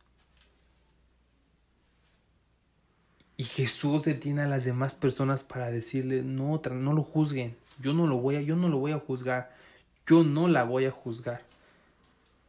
Y 3.37 3.43
Jesús 3.43 4.03
detiene 4.03 4.41
a 4.41 4.47
las 4.47 4.65
demás 4.65 4.95
personas 4.95 5.43
para 5.43 5.69
decirle, 5.69 6.23
no, 6.23 6.59
no 6.71 6.93
lo 6.93 7.03
juzguen, 7.03 7.55
yo 7.79 7.93
no 7.93 8.07
lo 8.07 8.17
voy 8.17 8.35
a, 8.35 8.41
yo 8.41 8.55
no 8.55 8.67
lo 8.67 8.79
voy 8.79 8.93
a 8.93 8.99
juzgar, 8.99 9.55
yo 10.07 10.23
no 10.23 10.47
la 10.47 10.63
voy 10.63 10.85
a 10.85 10.91
juzgar. 10.91 11.43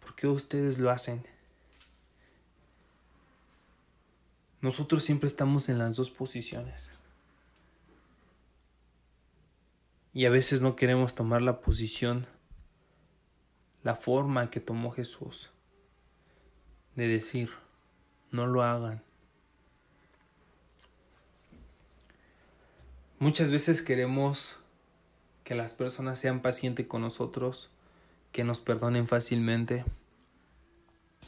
¿Por 0.01 0.15
qué 0.15 0.27
ustedes 0.27 0.79
lo 0.79 0.91
hacen? 0.91 1.23
Nosotros 4.63 5.05
siempre 5.05 5.27
estamos 5.27 5.69
en 5.69 5.77
las 5.77 5.97
dos 5.97 6.11
posiciones. 6.11 6.89
Y 10.15 10.25
a 10.25 10.31
veces 10.31 10.63
no 10.63 10.75
queremos 10.75 11.15
tomar 11.15 11.43
la 11.43 11.61
posición, 11.61 12.27
la 13.85 13.95
forma 13.95 14.51
que 14.51 14.59
tomó 14.59 14.91
Jesús, 14.91 15.51
de 16.97 17.07
decir, 17.07 17.51
no 18.31 18.47
lo 18.47 18.63
hagan. 18.63 19.03
Muchas 23.21 23.51
veces 23.51 23.83
queremos 23.83 24.61
que 25.43 25.57
las 25.57 25.75
personas 25.75 26.21
sean 26.21 26.41
pacientes 26.41 26.87
con 26.87 27.01
nosotros, 27.01 27.69
que 28.31 28.45
nos 28.45 28.61
perdonen 28.61 29.09
fácilmente. 29.09 29.85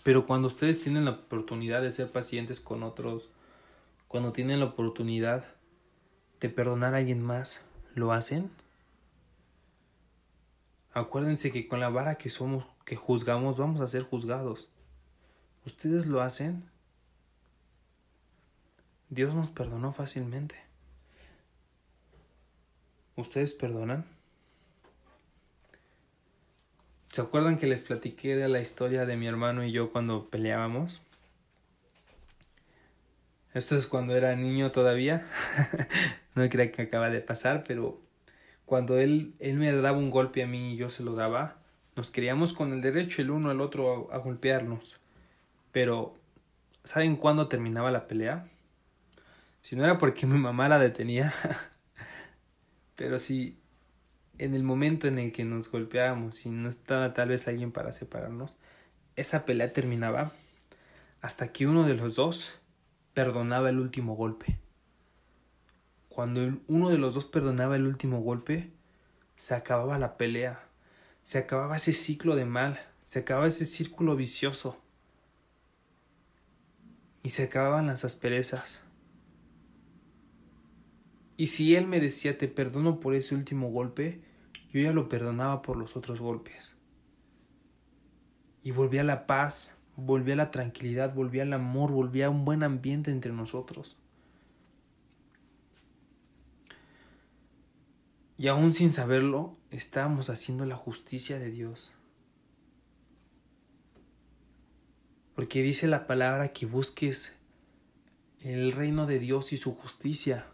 Pero 0.04 0.24
cuando 0.24 0.46
ustedes 0.46 0.80
tienen 0.80 1.04
la 1.04 1.10
oportunidad 1.10 1.82
de 1.82 1.90
ser 1.90 2.12
pacientes 2.12 2.60
con 2.60 2.84
otros, 2.84 3.28
cuando 4.06 4.30
tienen 4.32 4.60
la 4.60 4.66
oportunidad 4.66 5.44
de 6.38 6.48
perdonar 6.48 6.94
a 6.94 6.98
alguien 6.98 7.22
más, 7.22 7.60
¿lo 7.96 8.12
hacen? 8.12 8.52
Acuérdense 10.92 11.50
que 11.50 11.66
con 11.66 11.80
la 11.80 11.88
vara 11.88 12.14
que 12.14 12.30
somos, 12.30 12.66
que 12.84 12.94
juzgamos, 12.94 13.58
vamos 13.58 13.80
a 13.80 13.88
ser 13.88 14.04
juzgados. 14.04 14.68
¿Ustedes 15.66 16.06
lo 16.06 16.22
hacen? 16.22 16.70
Dios 19.08 19.34
nos 19.34 19.50
perdonó 19.50 19.92
fácilmente. 19.92 20.69
¿Ustedes 23.20 23.52
perdonan? 23.52 24.06
¿Se 27.08 27.20
acuerdan 27.20 27.58
que 27.58 27.66
les 27.66 27.82
platiqué 27.82 28.34
de 28.34 28.48
la 28.48 28.62
historia 28.62 29.04
de 29.04 29.18
mi 29.18 29.26
hermano 29.26 29.62
y 29.62 29.72
yo 29.72 29.92
cuando 29.92 30.30
peleábamos? 30.30 31.02
Esto 33.52 33.76
es 33.76 33.86
cuando 33.86 34.16
era 34.16 34.34
niño 34.36 34.70
todavía. 34.70 35.26
no 36.34 36.48
creo 36.48 36.72
que 36.72 36.80
acaba 36.80 37.10
de 37.10 37.20
pasar, 37.20 37.62
pero 37.68 38.00
cuando 38.64 38.98
él, 38.98 39.34
él 39.38 39.56
me 39.58 39.70
daba 39.70 39.98
un 39.98 40.10
golpe 40.10 40.42
a 40.42 40.46
mí 40.46 40.72
y 40.72 40.76
yo 40.76 40.88
se 40.88 41.02
lo 41.02 41.14
daba, 41.14 41.58
nos 41.96 42.10
queríamos 42.10 42.54
con 42.54 42.72
el 42.72 42.80
derecho 42.80 43.20
el 43.20 43.30
uno 43.30 43.50
al 43.50 43.60
otro 43.60 44.10
a 44.14 44.16
golpearnos. 44.16 44.98
Pero, 45.72 46.14
¿saben 46.84 47.16
cuándo 47.16 47.48
terminaba 47.48 47.90
la 47.90 48.08
pelea? 48.08 48.48
Si 49.60 49.76
no 49.76 49.84
era 49.84 49.98
porque 49.98 50.26
mi 50.26 50.38
mamá 50.38 50.70
la 50.70 50.78
detenía, 50.78 51.34
pero 53.00 53.18
si 53.18 53.56
en 54.36 54.54
el 54.54 54.62
momento 54.62 55.08
en 55.08 55.18
el 55.18 55.32
que 55.32 55.42
nos 55.42 55.70
golpeábamos 55.70 56.44
y 56.44 56.50
no 56.50 56.68
estaba 56.68 57.14
tal 57.14 57.30
vez 57.30 57.48
alguien 57.48 57.72
para 57.72 57.92
separarnos, 57.92 58.54
esa 59.16 59.46
pelea 59.46 59.72
terminaba 59.72 60.32
hasta 61.22 61.50
que 61.50 61.66
uno 61.66 61.86
de 61.86 61.94
los 61.94 62.16
dos 62.16 62.52
perdonaba 63.14 63.70
el 63.70 63.78
último 63.78 64.16
golpe. 64.16 64.58
Cuando 66.10 66.60
uno 66.68 66.90
de 66.90 66.98
los 66.98 67.14
dos 67.14 67.24
perdonaba 67.24 67.76
el 67.76 67.86
último 67.86 68.20
golpe, 68.20 68.70
se 69.34 69.54
acababa 69.54 69.98
la 69.98 70.18
pelea, 70.18 70.62
se 71.22 71.38
acababa 71.38 71.76
ese 71.76 71.94
ciclo 71.94 72.36
de 72.36 72.44
mal, 72.44 72.78
se 73.06 73.20
acababa 73.20 73.46
ese 73.46 73.64
círculo 73.64 74.14
vicioso 74.14 74.78
y 77.22 77.30
se 77.30 77.44
acababan 77.44 77.86
las 77.86 78.04
asperezas. 78.04 78.82
Y 81.40 81.46
si 81.46 81.74
él 81.74 81.86
me 81.86 82.00
decía 82.00 82.36
te 82.36 82.48
perdono 82.48 83.00
por 83.00 83.14
ese 83.14 83.34
último 83.34 83.70
golpe, 83.70 84.20
yo 84.70 84.78
ya 84.82 84.92
lo 84.92 85.08
perdonaba 85.08 85.62
por 85.62 85.78
los 85.78 85.96
otros 85.96 86.20
golpes. 86.20 86.74
Y 88.62 88.72
volví 88.72 88.98
a 88.98 89.04
la 89.04 89.26
paz, 89.26 89.74
volví 89.96 90.32
a 90.32 90.36
la 90.36 90.50
tranquilidad, 90.50 91.14
volví 91.14 91.40
al 91.40 91.54
amor, 91.54 91.92
volví 91.92 92.20
a 92.20 92.28
un 92.28 92.44
buen 92.44 92.62
ambiente 92.62 93.10
entre 93.10 93.32
nosotros. 93.32 93.96
Y 98.36 98.48
aún 98.48 98.74
sin 98.74 98.92
saberlo, 98.92 99.56
estábamos 99.70 100.28
haciendo 100.28 100.66
la 100.66 100.76
justicia 100.76 101.38
de 101.38 101.50
Dios. 101.50 101.90
Porque 105.34 105.62
dice 105.62 105.88
la 105.88 106.06
palabra 106.06 106.48
que 106.48 106.66
busques 106.66 107.38
el 108.42 108.72
reino 108.72 109.06
de 109.06 109.18
Dios 109.18 109.54
y 109.54 109.56
su 109.56 109.74
justicia 109.74 110.46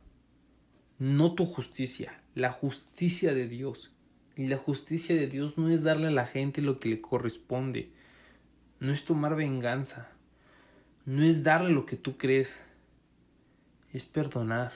no 0.98 1.34
tu 1.34 1.44
justicia, 1.44 2.18
la 2.34 2.50
justicia 2.52 3.34
de 3.34 3.48
Dios. 3.48 3.92
Y 4.34 4.46
la 4.46 4.56
justicia 4.56 5.14
de 5.14 5.26
Dios 5.26 5.58
no 5.58 5.70
es 5.70 5.82
darle 5.82 6.08
a 6.08 6.10
la 6.10 6.26
gente 6.26 6.60
lo 6.62 6.80
que 6.80 6.88
le 6.90 7.00
corresponde. 7.00 7.90
No 8.80 8.92
es 8.92 9.04
tomar 9.04 9.36
venganza. 9.36 10.10
No 11.04 11.22
es 11.22 11.42
darle 11.42 11.70
lo 11.70 11.86
que 11.86 11.96
tú 11.96 12.16
crees. 12.16 12.60
Es 13.92 14.06
perdonar. 14.06 14.72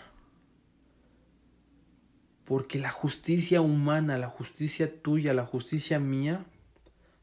Porque 2.44 2.78
la 2.78 2.90
justicia 2.90 3.60
humana, 3.60 4.18
la 4.18 4.28
justicia 4.28 5.02
tuya, 5.02 5.34
la 5.34 5.44
justicia 5.44 5.98
mía, 5.98 6.44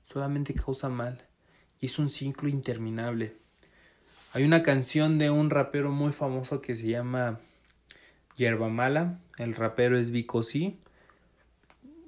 solamente 0.06 0.54
causa 0.54 0.90
mal. 0.90 1.26
Y 1.80 1.88
es 1.88 2.00
un 2.00 2.10
ciclo 2.10 2.50
interminable. 2.50 3.36
Hay 4.34 4.44
una 4.44 4.64
canción 4.64 5.18
de 5.18 5.30
un 5.30 5.50
rapero 5.50 5.92
muy 5.92 6.14
famoso 6.14 6.62
que 6.62 6.76
se 6.76 6.88
llama 6.88 7.40
Yerba 8.38 8.70
Mala. 8.70 9.20
El 9.38 9.56
rapero 9.56 9.98
es 9.98 10.12
Vico 10.12 10.44
C. 10.44 10.76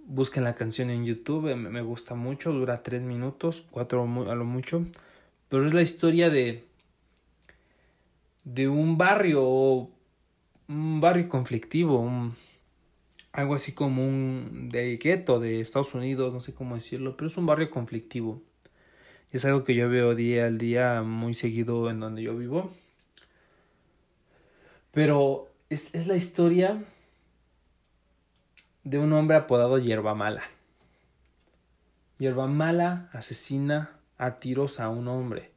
Busquen 0.05 0.43
la 0.43 0.55
canción 0.55 0.89
en 0.89 1.05
YouTube, 1.05 1.55
me 1.55 1.81
gusta 1.81 2.15
mucho, 2.15 2.51
dura 2.51 2.81
tres 2.81 3.01
minutos, 3.01 3.65
cuatro 3.69 4.01
a 4.03 4.35
lo 4.35 4.45
mucho. 4.45 4.85
Pero 5.49 5.65
es 5.65 5.73
la 5.73 5.81
historia 5.81 6.29
de, 6.29 6.63
de 8.43 8.67
un 8.67 8.97
barrio, 8.97 9.89
un 10.67 11.01
barrio 11.01 11.29
conflictivo, 11.29 12.31
algo 13.31 13.55
así 13.55 13.73
como 13.73 14.07
un 14.07 14.69
de 14.71 14.97
gueto 14.97 15.39
de 15.39 15.59
Estados 15.59 15.93
Unidos, 15.93 16.33
no 16.33 16.39
sé 16.39 16.53
cómo 16.53 16.75
decirlo, 16.75 17.15
pero 17.15 17.27
es 17.27 17.37
un 17.37 17.45
barrio 17.45 17.69
conflictivo. 17.69 18.41
Es 19.31 19.45
algo 19.45 19.63
que 19.63 19.75
yo 19.75 19.89
veo 19.89 20.15
día 20.15 20.47
al 20.47 20.57
día 20.57 21.03
muy 21.03 21.35
seguido 21.35 21.89
en 21.91 21.99
donde 21.99 22.23
yo 22.23 22.35
vivo. 22.35 22.71
Pero 24.91 25.48
es, 25.69 25.93
es 25.93 26.07
la 26.07 26.15
historia 26.15 26.83
de 28.83 28.97
un 28.97 29.13
hombre 29.13 29.37
apodado 29.37 29.77
Hierba 29.77 30.15
Mala. 30.15 30.43
Hierba 32.17 32.47
Mala 32.47 33.09
asesina 33.13 33.99
a 34.17 34.39
tiros 34.39 34.79
a 34.79 34.89
un 34.89 35.07
hombre. 35.07 35.51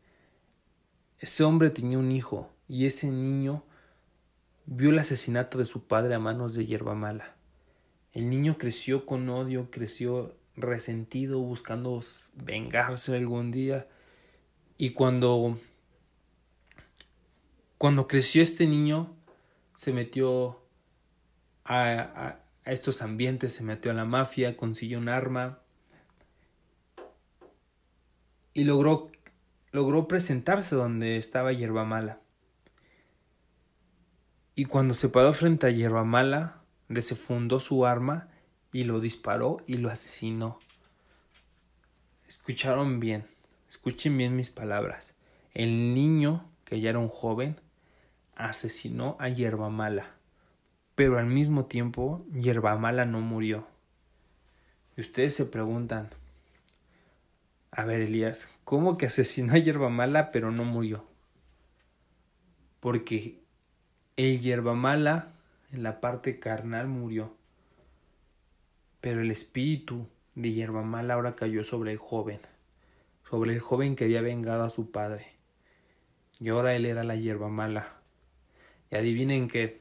Ese 1.19 1.45
hombre 1.45 1.71
tenía 1.71 1.99
un 1.99 2.13
hijo 2.13 2.51
y 2.69 2.87
ese 2.87 3.11
niño 3.11 3.65
vio 4.67 4.91
el 4.91 4.99
asesinato 4.99 5.59
de 5.59 5.65
su 5.65 5.87
padre 5.87 6.15
a 6.15 6.19
manos 6.19 6.55
de 6.55 6.67
Hierba 6.67 6.95
Mala. 6.95 7.35
El 8.13 8.29
niño 8.29 8.59
creció 8.59 9.07
con 9.07 9.29
odio, 9.31 9.71
creció 9.71 10.37
resentido, 10.57 11.41
buscando 11.41 12.01
vengarse 12.35 13.17
algún 13.17 13.51
día. 13.51 13.89
Y 14.77 14.91
cuando 14.91 15.59
cuando 17.79 18.07
creció 18.07 18.43
este 18.43 18.67
niño, 18.67 19.17
se 19.75 19.93
metió 19.93 20.61
a, 21.65 21.91
a, 21.91 22.43
estos 22.65 23.03
ambientes, 23.03 23.55
se 23.55 23.65
metió 23.65 23.91
a 23.91 23.95
la 23.95 24.05
mafia, 24.05 24.57
consiguió 24.57 24.99
un 24.99 25.09
arma 25.09 25.61
y 28.55 28.65
logró, 28.65 29.11
logró 29.73 30.07
presentarse 30.09 30.77
donde 30.77 31.17
estaba 31.17 31.53
Hierba 31.53 31.85
Mala. 31.85 32.21
Y 34.55 34.67
cuando 34.67 34.95
se 34.95 35.09
paró 35.09 35.33
frente 35.33 35.67
a 35.67 35.71
Hierba 35.71 36.05
Mala, 36.05 36.63
desfundó 36.89 37.59
su 37.59 37.87
arma 37.87 38.29
y 38.73 38.85
lo 38.85 39.01
disparó 39.01 39.63
y 39.67 39.79
lo 39.79 39.89
asesinó. 39.89 40.59
Escucharon 42.29 43.01
bien, 43.01 43.27
escuchen 43.69 44.17
bien 44.17 44.37
mis 44.37 44.51
palabras. 44.51 45.15
El 45.55 45.95
niño, 45.95 46.51
que 46.65 46.81
ya 46.81 46.91
era 46.91 46.99
un 46.99 47.09
joven, 47.09 47.61
asesinó 48.35 49.17
a 49.19 49.29
Hierba 49.29 49.71
Mala. 49.71 50.15
Pero 50.95 51.19
al 51.19 51.27
mismo 51.27 51.67
tiempo, 51.67 52.25
Hierba 52.33 52.77
Mala 52.77 53.05
no 53.07 53.21
murió. 53.21 53.67
Y 54.97 55.01
ustedes 55.01 55.35
se 55.35 55.47
preguntan, 55.47 56.11
a 57.71 57.85
ver 57.85 58.03
Elías, 58.03 58.51
¿cómo 58.65 58.99
que 58.99 59.07
asesinó 59.07 59.55
a 59.55 59.59
Hierba 59.59 59.89
Mala 59.89 60.31
pero 60.33 60.51
no 60.51 60.65
murió? 60.65 61.05
Porque 62.81 63.41
el 64.17 64.41
Hierba 64.41 64.75
Mala 64.75 65.33
en 65.73 65.83
la 65.83 66.01
parte 66.01 66.39
carnal 66.39 66.89
murió 66.89 67.35
pero 69.03 69.21
el 69.21 69.33
espíritu 69.33 70.07
de 70.37 70.53
hierba 70.53 70.83
mala 70.83 71.15
ahora 71.15 71.35
cayó 71.35 71.65
sobre 71.65 71.91
el 71.91 71.99
joven, 71.99 72.41
sobre 73.29 73.53
el 73.53 73.59
joven 73.59 73.97
que 73.97 74.05
había 74.05 74.23
vengado 74.23 74.63
a 74.63 74.71
su 74.71 74.93
padre. 74.93 75.27
Y 76.39 76.51
ahora 76.51 76.77
él 76.77 76.87
era 76.87 77.03
la 77.03 77.17
hierba 77.17 77.49
mala. 77.49 77.97
Y 78.93 78.97
adivinen 78.97 79.49
que, 79.49 79.81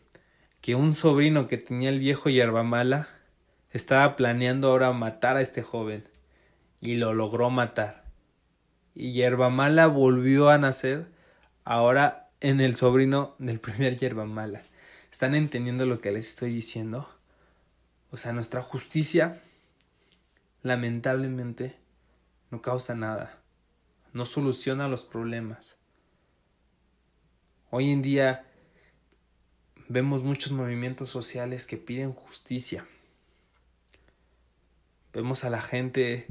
que 0.61 0.73
un 0.73 0.93
sobrino 0.93 1.47
que 1.47 1.57
tenía 1.57 1.89
el 1.89 1.99
viejo 1.99 2.29
hierba 2.29 2.63
mala 2.63 3.09
estaba 3.71 4.15
planeando 4.15 4.69
ahora 4.69 4.93
matar 4.93 5.35
a 5.35 5.41
este 5.41 5.61
joven. 5.61 6.07
Y 6.79 6.95
lo 6.95 7.13
logró 7.13 7.49
matar. 7.49 8.05
Y 8.95 9.11
hierba 9.11 9.49
mala 9.49 9.87
volvió 9.87 10.49
a 10.49 10.57
nacer 10.57 11.07
ahora 11.65 12.29
en 12.39 12.61
el 12.61 12.77
sobrino 12.77 13.35
del 13.37 13.59
primer 13.59 13.97
hierba 13.97 14.25
mala. 14.25 14.63
¿Están 15.11 15.35
entendiendo 15.35 15.85
lo 15.85 15.99
que 15.99 16.13
les 16.13 16.29
estoy 16.29 16.53
diciendo? 16.53 17.13
O 18.11 18.17
sea, 18.17 18.31
nuestra 18.31 18.61
justicia, 18.61 19.41
lamentablemente, 20.63 21.75
no 22.49 22.61
causa 22.61 22.95
nada, 22.95 23.39
no 24.13 24.25
soluciona 24.25 24.87
los 24.87 25.03
problemas. 25.03 25.75
Hoy 27.69 27.91
en 27.91 28.01
día 28.01 28.45
vemos 29.91 30.23
muchos 30.23 30.51
movimientos 30.51 31.09
sociales 31.09 31.65
que 31.65 31.77
piden 31.77 32.13
justicia. 32.13 32.85
Vemos 35.13 35.43
a 35.43 35.49
la 35.49 35.61
gente 35.61 36.27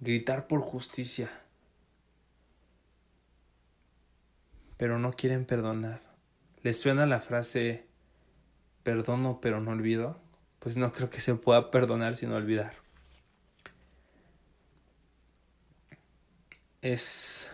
gritar 0.00 0.46
por 0.46 0.60
justicia, 0.60 1.28
pero 4.76 4.98
no 4.98 5.12
quieren 5.12 5.44
perdonar. 5.44 6.00
¿Les 6.62 6.78
suena 6.78 7.06
la 7.06 7.20
frase 7.20 7.84
perdono 8.82 9.40
pero 9.40 9.60
no 9.60 9.72
olvido? 9.72 10.20
pues 10.58 10.76
no 10.76 10.92
creo 10.92 11.10
que 11.10 11.20
se 11.20 11.34
pueda 11.34 11.70
perdonar 11.70 12.16
sin 12.16 12.32
olvidar. 12.32 12.74
Es, 16.82 17.50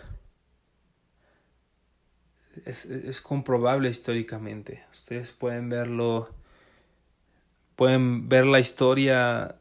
es, 2.65 2.87
es 2.87 3.21
comprobable 3.21 3.89
históricamente. 3.89 4.85
Ustedes 4.93 5.33
pueden 5.33 5.69
verlo, 5.69 6.35
pueden 7.77 8.29
ver 8.29 8.47
la 8.47 8.61
historia, 8.61 9.57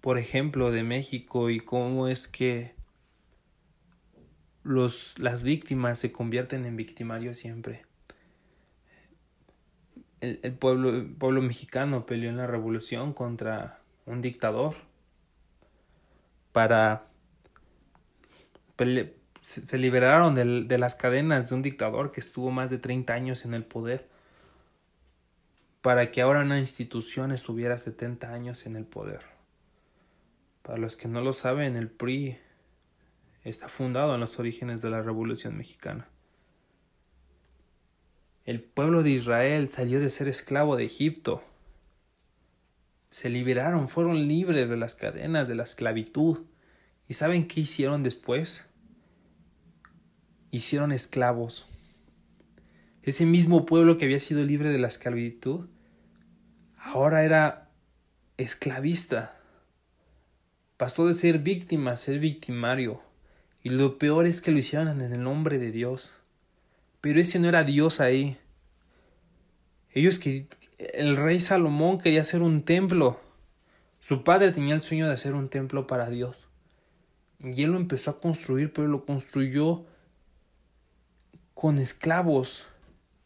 por 0.00 0.18
ejemplo, 0.18 0.70
de 0.70 0.82
México 0.82 1.50
y 1.50 1.60
cómo 1.60 2.08
es 2.08 2.28
que 2.28 2.74
los, 4.62 5.18
las 5.18 5.42
víctimas 5.42 5.98
se 5.98 6.12
convierten 6.12 6.64
en 6.64 6.76
victimarios 6.76 7.36
siempre 7.36 7.90
el, 10.20 10.52
pueblo, 10.54 11.06
pueblo 11.18 11.42
mexicano 11.42 12.06
peleó 12.06 12.30
en 12.30 12.36
la 12.36 12.46
revolución 12.46 13.12
contra 13.12 13.80
un 14.06 14.20
dictador 14.20 14.76
para 16.52 17.06
se, 19.40 19.78
liberaron 19.78 20.34
de, 20.34 20.78
las 20.78 20.94
cadenas 20.94 21.48
de 21.48 21.54
un 21.54 21.62
dictador 21.62 22.12
que 22.12 22.20
estuvo 22.20 22.50
más 22.50 22.70
de 22.70 22.78
30 22.78 23.12
años 23.12 23.44
en 23.44 23.54
el 23.54 23.64
poder 23.64 24.08
para 25.80 26.10
que 26.10 26.20
ahora 26.20 26.40
una 26.40 26.58
institución 26.58 27.32
estuviera 27.32 27.78
70 27.78 28.32
años 28.32 28.66
en 28.66 28.76
el 28.76 28.84
poder. 28.84 29.22
Para 30.62 30.76
los 30.76 30.94
que 30.94 31.08
no 31.08 31.22
lo 31.22 31.32
saben, 31.32 31.74
el 31.74 31.88
PRI 31.88 32.38
está 33.44 33.70
fundado 33.70 34.14
en 34.14 34.20
los 34.20 34.38
orígenes 34.38 34.82
de 34.82 34.90
la 34.90 35.00
Revolución 35.00 35.56
Mexicana. 35.56 36.06
El 38.44 38.60
pueblo 38.62 39.02
de 39.02 39.10
Israel 39.10 39.68
salió 39.68 40.00
de 40.00 40.10
ser 40.10 40.28
esclavo 40.28 40.76
de 40.76 40.84
Egipto. 40.84 41.42
Se 43.08 43.30
liberaron, 43.30 43.88
fueron 43.88 44.28
libres 44.28 44.68
de 44.68 44.76
las 44.76 44.94
cadenas 44.94 45.48
de 45.48 45.54
la 45.54 45.62
esclavitud. 45.62 46.40
¿Y 47.08 47.14
saben 47.14 47.48
qué 47.48 47.60
hicieron 47.60 48.02
después? 48.02 48.69
Hicieron 50.50 50.92
esclavos. 50.92 51.66
Ese 53.02 53.24
mismo 53.24 53.66
pueblo 53.66 53.96
que 53.96 54.04
había 54.04 54.20
sido 54.20 54.44
libre 54.44 54.68
de 54.70 54.78
la 54.78 54.88
esclavitud, 54.88 55.68
ahora 56.76 57.24
era 57.24 57.70
esclavista. 58.36 59.38
Pasó 60.76 61.06
de 61.06 61.14
ser 61.14 61.38
víctima 61.38 61.92
a 61.92 61.96
ser 61.96 62.18
victimario. 62.18 63.02
Y 63.62 63.70
lo 63.70 63.98
peor 63.98 64.26
es 64.26 64.40
que 64.40 64.50
lo 64.50 64.58
hicieron 64.58 64.88
en 64.88 65.12
el 65.12 65.22
nombre 65.22 65.58
de 65.58 65.70
Dios. 65.70 66.16
Pero 67.00 67.20
ese 67.20 67.38
no 67.38 67.48
era 67.48 67.64
Dios 67.64 68.00
ahí. 68.00 68.38
Ellos 69.92 70.18
que 70.18 70.46
el 70.78 71.16
rey 71.16 71.40
Salomón 71.40 71.98
quería 71.98 72.22
hacer 72.22 72.42
un 72.42 72.62
templo. 72.62 73.20
Su 74.00 74.24
padre 74.24 74.52
tenía 74.52 74.74
el 74.74 74.82
sueño 74.82 75.06
de 75.06 75.12
hacer 75.12 75.34
un 75.34 75.48
templo 75.48 75.86
para 75.86 76.08
Dios. 76.08 76.48
Y 77.38 77.62
él 77.62 77.72
lo 77.72 77.78
empezó 77.78 78.10
a 78.10 78.18
construir, 78.18 78.72
pero 78.72 78.88
lo 78.88 79.04
construyó 79.04 79.84
con 81.60 81.78
esclavos. 81.78 82.64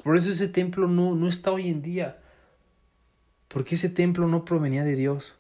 Por 0.03 0.17
eso 0.17 0.29
ese 0.29 0.49
templo 0.49 0.89
no, 0.89 1.15
no 1.15 1.29
está 1.29 1.53
hoy 1.53 1.69
en 1.69 1.83
día. 1.83 2.21
Porque 3.47 3.77
ese 3.77 3.89
templo 3.89 4.27
no 4.27 4.45
provenía 4.45 4.83
de 4.83 4.97
Dios. 4.97 5.37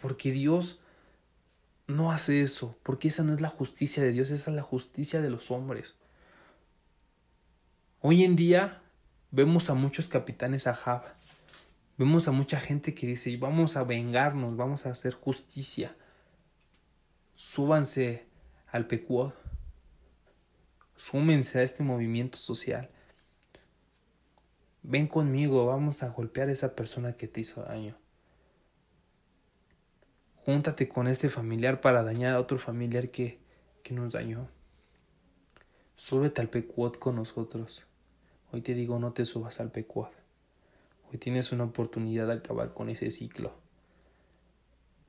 Porque 0.00 0.32
Dios 0.32 0.80
no 1.86 2.10
hace 2.10 2.40
eso. 2.40 2.76
Porque 2.82 3.06
esa 3.06 3.22
no 3.22 3.32
es 3.32 3.40
la 3.40 3.48
justicia 3.48 4.02
de 4.02 4.10
Dios, 4.10 4.32
esa 4.32 4.50
es 4.50 4.56
la 4.56 4.62
justicia 4.62 5.22
de 5.22 5.30
los 5.30 5.52
hombres. 5.52 5.94
Hoy 8.00 8.24
en 8.24 8.34
día 8.34 8.82
vemos 9.30 9.70
a 9.70 9.74
muchos 9.74 10.08
capitanes 10.08 10.66
Ahab. 10.66 11.04
Vemos 11.98 12.26
a 12.26 12.32
mucha 12.32 12.58
gente 12.58 12.96
que 12.96 13.06
dice, 13.06 13.36
vamos 13.36 13.76
a 13.76 13.84
vengarnos, 13.84 14.56
vamos 14.56 14.86
a 14.86 14.90
hacer 14.90 15.14
justicia. 15.14 15.94
Súbanse 17.36 18.26
al 18.72 18.88
pecuod. 18.88 19.34
Súmense 21.02 21.58
a 21.58 21.62
este 21.64 21.82
movimiento 21.82 22.38
social. 22.38 22.88
Ven 24.84 25.08
conmigo, 25.08 25.66
vamos 25.66 26.04
a 26.04 26.10
golpear 26.10 26.48
a 26.48 26.52
esa 26.52 26.76
persona 26.76 27.16
que 27.16 27.26
te 27.26 27.40
hizo 27.40 27.64
daño. 27.64 27.96
Júntate 30.46 30.88
con 30.88 31.08
este 31.08 31.28
familiar 31.28 31.80
para 31.80 32.04
dañar 32.04 32.34
a 32.34 32.40
otro 32.40 32.56
familiar 32.56 33.10
que, 33.10 33.40
que 33.82 33.94
nos 33.94 34.12
dañó. 34.12 34.48
Súbete 35.96 36.40
al 36.40 36.48
pecuot 36.48 37.00
con 37.00 37.16
nosotros. 37.16 37.82
Hoy 38.52 38.60
te 38.62 38.72
digo, 38.72 39.00
no 39.00 39.12
te 39.12 39.26
subas 39.26 39.58
al 39.58 39.72
pecuot. 39.72 40.12
Hoy 41.10 41.18
tienes 41.18 41.50
una 41.50 41.64
oportunidad 41.64 42.28
de 42.28 42.34
acabar 42.34 42.74
con 42.74 42.88
ese 42.88 43.10
ciclo. 43.10 43.56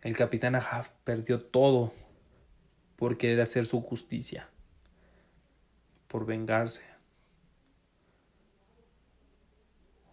El 0.01 0.17
capitán 0.17 0.55
Ahab 0.55 0.89
perdió 1.03 1.39
todo 1.39 1.93
por 2.95 3.15
querer 3.19 3.41
hacer 3.41 3.67
su 3.67 3.79
justicia, 3.81 4.49
por 6.13 6.27
vengarse. 6.27 6.83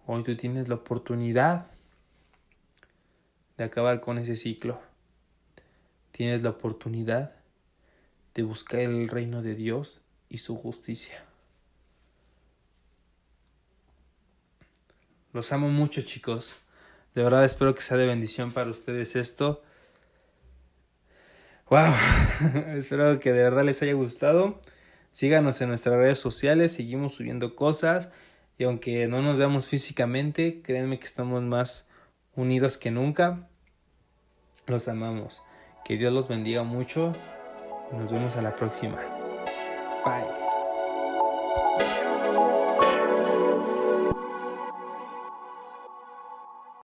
Hoy 0.07 0.23
tú 0.23 0.35
tienes 0.35 0.67
la 0.67 0.77
oportunidad 0.77 1.67
de 3.59 3.65
acabar 3.65 4.01
con 4.01 4.17
ese 4.17 4.35
ciclo. 4.35 4.81
Tienes 6.11 6.41
la 6.41 6.49
oportunidad 6.49 7.37
de 8.33 8.43
buscar 8.45 8.81
el 8.81 9.11
reino 9.11 9.43
de 9.43 9.55
Dios 9.55 10.01
y 10.31 10.39
su 10.39 10.57
justicia. 10.57 11.23
Los 15.35 15.53
amo 15.53 15.69
mucho 15.69 16.01
chicos. 16.01 16.61
De 17.15 17.23
verdad 17.23 17.45
espero 17.45 17.75
que 17.75 17.83
sea 17.83 17.99
de 17.99 18.07
bendición 18.07 18.53
para 18.53 18.71
ustedes 18.71 19.17
esto. 19.17 19.63
Wow, 21.69 21.93
espero 22.69 23.21
que 23.21 23.35
de 23.35 23.43
verdad 23.43 23.65
les 23.65 23.83
haya 23.83 23.93
gustado. 23.93 24.63
Síganos 25.13 25.61
en 25.61 25.69
nuestras 25.69 25.97
redes 25.97 26.19
sociales, 26.19 26.73
seguimos 26.73 27.15
subiendo 27.15 27.57
cosas 27.57 28.11
y 28.59 28.65
aunque 28.65 29.09
no 29.09 29.23
nos 29.23 29.39
veamos 29.39 29.67
físicamente, 29.67 30.61
créanme 30.63 30.99
que 30.99 31.07
estamos 31.07 31.43
más 31.43 31.89
unidos 32.37 32.79
que 32.79 32.91
nunca. 32.91 33.49
Los 34.67 34.89
amamos. 34.89 35.43
Que 35.85 35.97
Dios 35.97 36.13
los 36.13 36.29
bendiga 36.29 36.63
mucho 36.63 37.15
y 37.93 37.97
nos 37.97 38.13
vemos 38.13 38.37
a 38.37 38.43
la 38.43 38.55
próxima. 38.55 38.99
Bye. 40.05 40.40